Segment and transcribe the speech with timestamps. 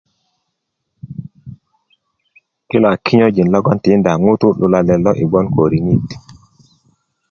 [2.67, 6.09] kilo a kinyojin logoŋ tiidá ŋutú lulalet lo i gboŋ ko riŋit